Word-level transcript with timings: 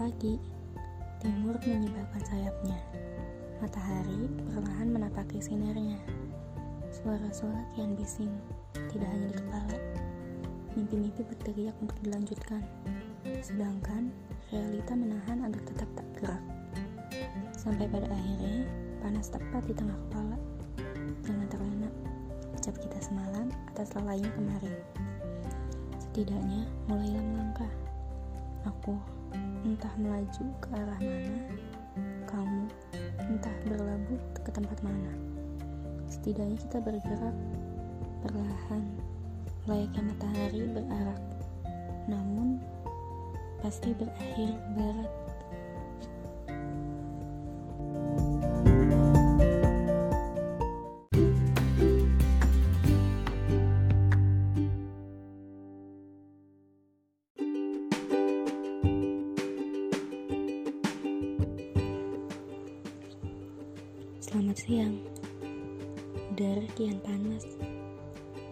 pagi, 0.00 0.40
timur 1.20 1.60
menyebabkan 1.60 2.24
sayapnya. 2.24 2.80
Matahari 3.60 4.32
perlahan 4.48 4.96
menapaki 4.96 5.44
sinarnya. 5.44 6.00
suara-suara 6.88 7.68
kian 7.76 7.92
bising, 8.00 8.32
tidak 8.88 9.12
hanya 9.12 9.28
di 9.28 9.36
kepala. 9.44 9.76
Mimpi-mimpi 10.72 11.20
berteriak 11.20 11.76
untuk 11.84 11.92
dilanjutkan. 12.00 12.64
Sedangkan, 13.44 14.08
realita 14.48 14.96
menahan 14.96 15.44
agar 15.44 15.60
tetap 15.68 15.88
tak 15.92 16.08
gerak. 16.16 16.42
Sampai 17.52 17.84
pada 17.84 18.08
akhirnya, 18.08 18.64
panas 19.04 19.28
tepat 19.28 19.68
di 19.68 19.76
tengah 19.76 20.00
kepala. 20.08 20.40
Jangan 21.28 21.46
terlena, 21.52 21.92
ucap 22.56 22.72
kita 22.80 22.98
semalam 23.04 23.52
atas 23.68 23.92
lalainya 23.92 24.32
kemarin. 24.32 24.80
Setidaknya, 26.00 26.64
mulailah 26.88 27.20
melangkah. 27.20 27.72
Aku 28.64 28.96
entah 29.64 29.92
melaju 30.00 30.44
ke 30.60 30.68
arah 30.72 31.00
mana, 31.00 31.38
kamu 32.24 32.64
entah 33.20 33.56
berlabuh 33.68 34.20
ke 34.40 34.50
tempat 34.52 34.78
mana. 34.80 35.12
Setidaknya 36.08 36.56
kita 36.58 36.78
bergerak 36.82 37.36
perlahan, 38.24 38.84
layaknya 39.68 40.02
matahari 40.10 40.60
berarak. 40.72 41.22
Namun, 42.08 42.58
pasti 43.60 43.92
berakhir 43.94 44.56
barat. 44.74 45.29
Selamat 64.30 64.62
siang. 64.62 64.94
Udara 66.30 66.62
kian 66.78 67.02
panas, 67.02 67.50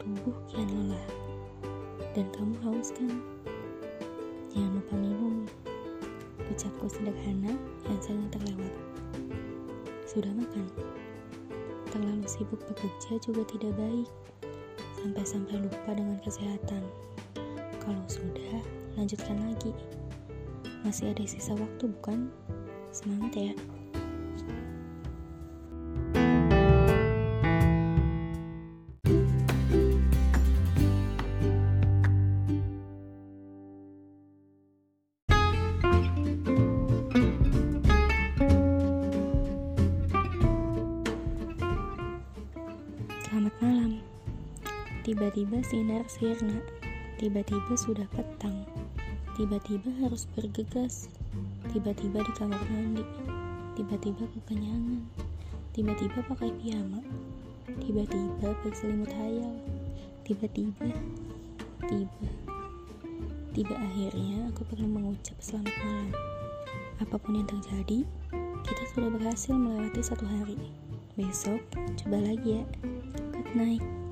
tubuh 0.00 0.32
kian 0.48 0.64
lelah, 0.72 1.04
dan 2.16 2.24
kamu 2.32 2.56
haus 2.64 2.96
kan? 2.96 3.20
Jangan 4.56 4.80
lupa 4.80 4.94
minum. 4.96 5.44
Ucapku 6.48 6.88
sederhana 6.88 7.52
yang 7.92 8.00
sering 8.00 8.24
terlewat. 8.32 8.72
Sudah 10.08 10.32
makan? 10.32 10.64
Terlalu 11.92 12.24
sibuk 12.24 12.64
bekerja 12.72 13.20
juga 13.20 13.44
tidak 13.44 13.76
baik, 13.76 14.08
sampai-sampai 15.04 15.60
lupa 15.60 15.92
dengan 15.92 16.16
kesehatan. 16.24 16.88
Kalau 17.84 18.04
sudah, 18.08 18.64
lanjutkan 18.96 19.44
lagi. 19.44 19.76
Masih 20.88 21.12
ada 21.12 21.28
sisa 21.28 21.52
waktu, 21.52 21.92
bukan? 22.00 22.32
Semangat 22.96 23.52
ya! 23.52 23.75
Tiba-tiba 45.06 45.62
sinar 45.62 46.02
sirna. 46.10 46.58
Tiba-tiba 47.22 47.78
sudah 47.78 48.10
petang. 48.10 48.66
Tiba-tiba 49.38 49.86
harus 50.02 50.26
bergegas. 50.34 51.06
Tiba-tiba 51.70 52.26
di 52.26 52.32
kamar 52.34 52.58
mandi. 52.66 53.06
Tiba-tiba 53.78 54.26
kekenyangan. 54.34 55.06
Tiba-tiba 55.70 56.26
pakai 56.26 56.50
piyama. 56.58 56.98
Tiba-tiba 57.78 58.50
berselimut 58.66 59.14
hayal. 59.14 59.54
Tiba-tiba, 60.26 60.90
tiba, 61.86 62.26
tiba 63.54 63.74
akhirnya 63.78 64.50
aku 64.50 64.66
perlu 64.66 64.90
mengucap 64.90 65.38
selamat 65.38 65.70
malam. 65.86 66.10
Apa 66.98 67.14
pun 67.22 67.38
yang 67.38 67.46
terjadi, 67.46 68.02
kita 68.66 68.82
sudah 68.90 69.14
berhasil 69.14 69.54
melewati 69.54 70.02
satu 70.02 70.26
hari. 70.26 70.58
Besok, 71.14 71.62
coba 72.02 72.18
lagi 72.26 72.58
ya. 72.58 72.64
Good 73.30 73.54
night. 73.54 74.05